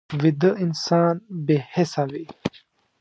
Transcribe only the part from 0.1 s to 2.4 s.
ویده انسان بې حسه وي